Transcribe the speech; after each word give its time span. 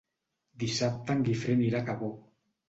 Dissabte 0.63 1.17
en 1.17 1.21
Guifré 1.27 1.55
anirà 1.59 1.83
a 1.83 1.87
Cabó. 1.91 2.11